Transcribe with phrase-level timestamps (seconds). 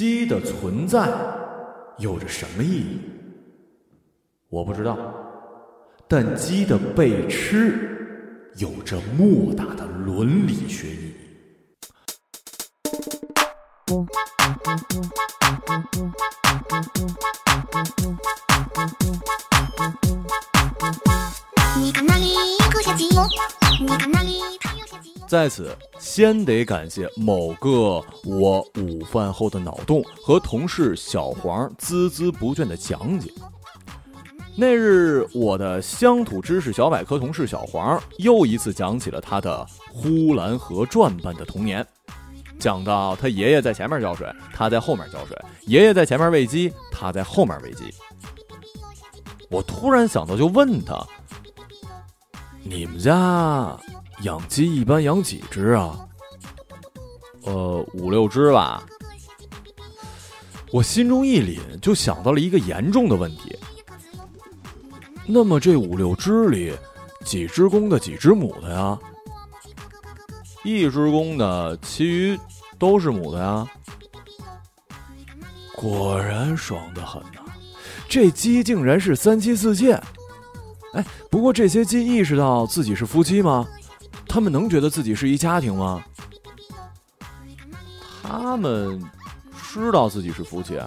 [0.00, 1.12] 鸡的存在
[1.98, 3.00] 有着什么意义？
[4.48, 4.96] 我不知道，
[6.08, 11.14] 但鸡的被吃有着莫大的伦理学意义。
[25.30, 25.70] 在此，
[26.00, 33.32] 先得感谢某个我午饭后的脑洞和同事小黄孜孜不倦的讲解。
[34.56, 41.86] 那日，我的乡土知识小百科同事小黄又一次讲起了他的《呼兰河传》般的童年。
[42.58, 47.84] 讲到他爷爷在前面浇水，他在后面浇水；爷爷在前面喂鸡，他在后面喂鸡。
[49.48, 51.00] 我突然想到，就问他
[52.64, 53.78] ：“你们家
[54.22, 56.06] 养鸡一般养几只啊
[57.44, 58.82] ？”“呃，五六只吧。”
[60.72, 63.58] 我心中一凛，就想到了一个严重的问题。
[65.26, 66.72] 那么这五六只里，
[67.24, 68.98] 几只公的，几只母的呀？
[70.62, 72.38] 一只公的，其余
[72.78, 73.66] 都是母的呀。
[75.74, 77.40] 果然爽得很呐！
[78.08, 79.94] 这鸡竟然是三妻四妾。
[80.92, 83.66] 哎，不过这些鸡意识到自己是夫妻吗？
[84.32, 86.00] 他们能觉得自己是一家庭吗？
[88.22, 89.02] 他们
[89.72, 90.80] 知道自己是夫妻，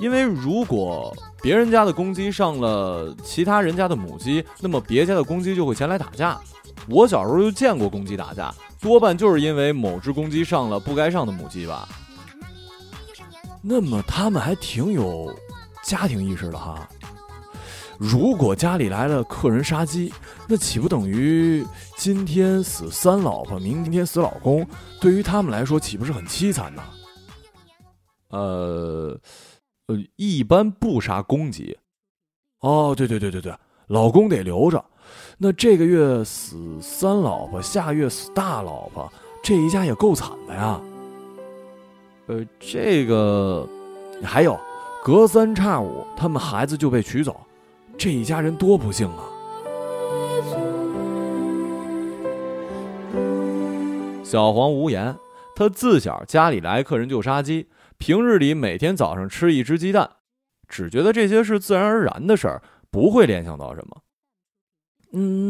[0.00, 6.36] 因为如果别人家的公鸡上了其他人家的母鸡，那么别家的公鸡就会前来打架。
[6.88, 8.52] 我小时候就见过公鸡打架。
[8.80, 11.88] 多半就是因为某只公鸡上了不该上的母鸡吧。
[13.62, 15.32] 那么他们还挺有
[15.84, 16.88] 家庭意识的哈。
[17.98, 20.12] 如果家里来了客人杀鸡，
[20.48, 24.64] 那岂不等于今天死三老婆，明天死老公？
[25.00, 26.82] 对于他们来说，岂不是很凄惨呢？
[28.30, 29.18] 呃，
[29.88, 31.76] 呃，一般不杀公鸡。
[32.60, 33.52] 哦，对对对对对，
[33.88, 34.84] 老公得留着。
[35.36, 40.80] 那这个月死三老婆，下月死大老婆，这一家也够惨的呀。
[42.26, 43.66] 呃，这个
[44.22, 44.56] 还有，
[45.02, 47.40] 隔三差五他们孩子就被取走，
[47.98, 49.24] 这一家人多不幸啊！
[54.22, 55.16] 小黄无言，
[55.56, 60.08] 他自小家里来客人就杀鸡，平日里每天早上吃一只鸡蛋，
[60.68, 64.00] 只觉得这些是自然而然的事儿，不会联想到什么。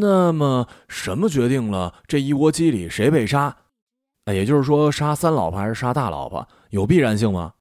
[0.00, 3.54] 那么什么决定了这一窝鸡里谁被杀？
[4.32, 7.52] 也就是说，杀三老婆还是杀大老婆，有必然性吗？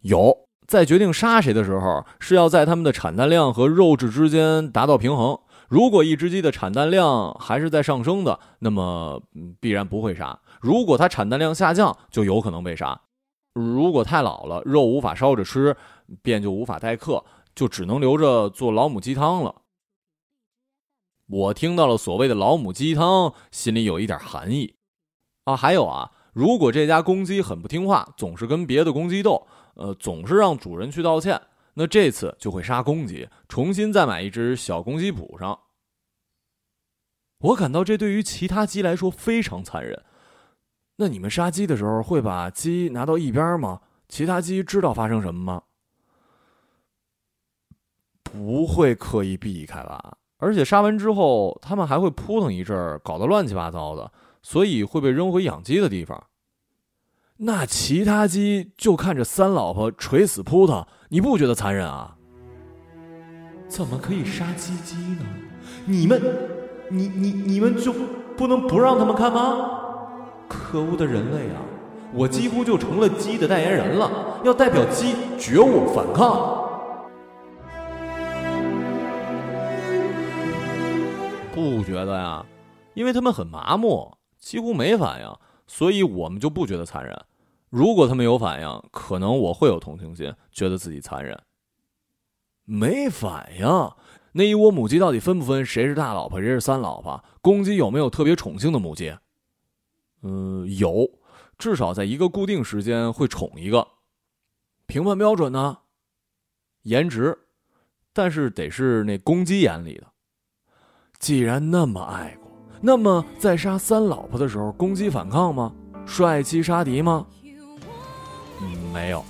[0.00, 5.38] 有，在决定杀谁的时候，是要在它们的产蛋量和肉质之间达到平衡。
[5.68, 9.22] 如果一只鸡的产蛋量还是在上升的，那么
[9.60, 13.00] 必然不会杀；如果它产蛋量下降，就有可能被杀。
[13.54, 15.76] 如果太老了，肉无法烧着吃，
[16.22, 19.54] 便就无法待客，就只能留着做老母鸡汤了。
[21.26, 24.74] 我听到了所谓的老母鸡汤，心里有一点寒意，
[25.44, 31.40] 啊，还有啊，如果这家公鸡很不听话，总是跟别的公鸡斗，呃，总是让主人去道歉，
[31.74, 35.58] 那这次就会杀公鸡，重新再买一只小公鸡补上。
[37.40, 40.02] 我感到这对于其他鸡来说非常残忍。
[40.96, 43.80] 那你们杀鸡的时候会把鸡拿到一边吗？
[44.08, 45.62] 其他鸡知道发生什么吗？
[48.22, 50.18] 不会刻意避开吧？
[50.38, 56.26] 而且杀完之后，他们还会扑腾一阵儿，搞得乱七八糟的，所以会被扔回养鸡的地方。
[57.38, 62.16] 那其他鸡就看着三老婆垂死扑腾，你不觉得残忍啊？
[63.66, 65.26] 怎么可以杀鸡鸡呢？
[65.84, 66.22] 你们，
[66.88, 67.92] 你你你们就
[68.36, 69.68] 不能不让他们看吗？
[70.48, 71.60] 可恶的人类啊！
[72.12, 74.08] 我几乎就成了鸡的代言人了，
[74.44, 76.62] 要代表鸡觉悟反抗。
[81.52, 82.46] 不觉得呀，
[82.94, 85.36] 因为他们很麻木，几乎没反应，
[85.66, 87.24] 所以我们就不觉得残忍。
[87.70, 91.40] 如果他们有反应，可能我会有同情心，觉得自己残忍。
[92.64, 93.66] 没反应，
[94.32, 97.22] 那一窝母鸡到底分不分谁是大老婆，谁是三老婆？
[97.40, 99.16] 公鸡有没有特别宠幸的母鸡？
[100.22, 101.10] 嗯，有，
[101.58, 103.86] 至少在一个固定时间会宠一个。
[104.86, 105.78] 评判标准呢？
[106.82, 107.36] 颜值，
[108.12, 110.06] 但是得是那公鸡眼里的。
[111.18, 112.38] 既然那么爱，
[112.86, 115.72] 那么，在杀三老婆的时候，公鸡反抗吗？
[116.04, 117.24] 帅气杀敌吗？
[118.60, 119.24] 嗯，没有。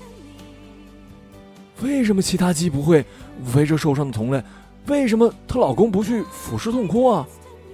[1.80, 3.06] 为什么其他鸡不会
[3.54, 4.42] 围着受伤的同类？
[4.88, 7.24] 为什么她老公不去俯视痛哭啊？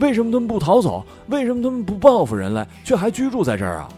[0.01, 1.03] 为什么他们不逃走？
[1.29, 3.89] 为什么他们不报复人类，却还居住在这儿啊？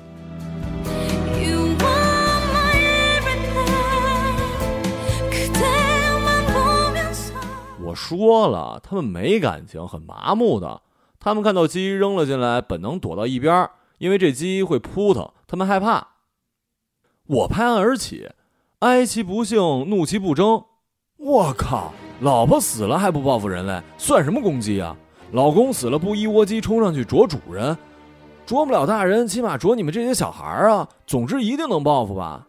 [7.85, 10.81] 我说了，他们没感情，很麻木的。
[11.25, 16.05] 他们看到鸡扔了进来，本能躲到一边，因为这鸡会扑腾，他们害怕。
[17.29, 18.29] 我拍案而起，
[18.81, 20.65] 哀其不幸，怒其不争。
[21.19, 24.97] 我靠，老婆死了还不报复人类，算什么公鸡啊？
[25.31, 27.79] 老公死了不一窝鸡冲上去啄主人，
[28.45, 30.89] 啄不了大人，起码啄你们这些小孩啊！
[31.07, 32.49] 总之一定能报复吧？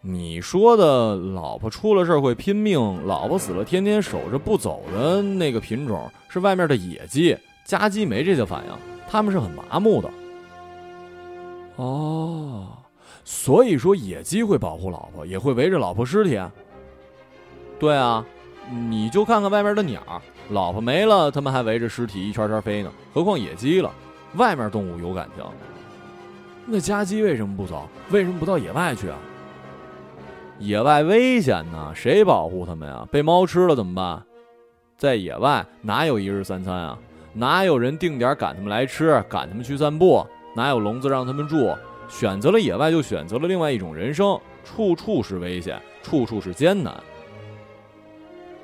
[0.00, 7.36] 你说的老婆出了事会拼命，老婆死了天天守着不走的那个品种是外面的野鸡，
[7.68, 8.72] 家鸡没这些反应，
[9.06, 10.10] 他们是很麻木的。
[11.76, 12.66] 哦，
[13.26, 16.40] 所以说野鸡会保护老婆，也会围着老婆尸体。
[17.78, 18.24] 对啊，
[18.88, 20.00] 你就看看外面的鸟，
[20.48, 23.92] 老婆没了，他们还围着尸体一圈圈飞呢，何况野鸡了？
[24.36, 25.44] 外面动物有感情，
[26.64, 27.86] 那家鸡为什么不走？
[28.10, 29.18] 为什么不到野外去啊？
[30.58, 33.06] 野外危险呢，谁保护他们呀？
[33.12, 34.22] 被猫吃了怎么办？
[34.96, 36.98] 在野外哪有一日三餐啊？
[37.32, 40.26] 哪有人定点赶他们来吃，赶他们去散步？
[40.56, 41.76] 哪有笼子让他们住？
[42.08, 46.94] 选择了野外，就选择了另外一种人生，处处是危险，处处是艰难。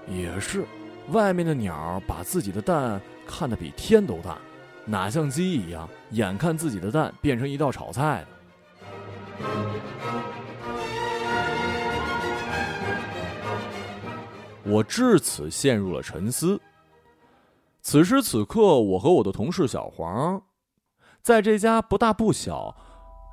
[0.09, 0.65] 也是，
[1.13, 4.39] 外面的鸟把自己的蛋看得比天都大，
[4.87, 8.25] 哪像鸡一样，眼看自己的蛋变成一道炒菜
[14.65, 16.59] 我至此陷入了沉思。
[17.85, 20.43] 此时此刻，我和我的同事小黄，
[21.21, 22.75] 在这家不大不小、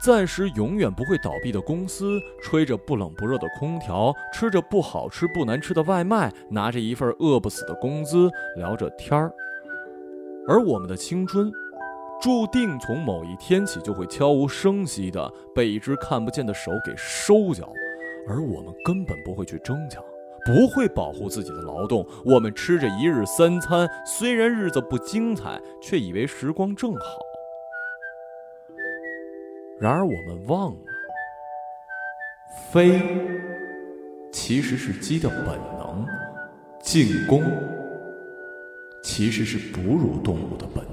[0.03, 9.31] 暂时永远不会倒闭的公司，吹着不冷不热的空调，吃着不好吃不难吃的外卖，拿着一份饿不死的工资，聊着天儿。
[10.49, 11.49] 而我们的青春，
[12.21, 17.71] 注定从某一天起就会悄无声息的被一只看不见的手给收缴，
[18.27, 20.03] 而我们根本不会去争抢。
[20.45, 27.01] 不会保护自己的劳动，我们吃着一日三餐，虽然日子不精彩，却以为时光正好。
[29.79, 30.79] 然而我们忘了，
[32.71, 33.01] 飞
[34.31, 36.05] 其实是鸡的本能，
[36.81, 37.43] 进攻
[39.03, 40.90] 其实是哺乳动物的本能。